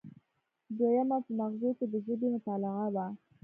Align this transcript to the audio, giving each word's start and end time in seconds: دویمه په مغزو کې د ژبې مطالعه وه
دویمه 0.77 1.17
په 1.25 1.31
مغزو 1.39 1.69
کې 1.77 1.85
د 1.91 1.93
ژبې 2.05 2.27
مطالعه 2.35 2.87
وه 2.93 3.05